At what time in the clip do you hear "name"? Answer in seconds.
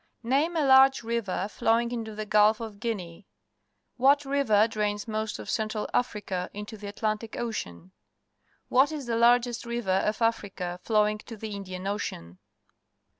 0.23-0.55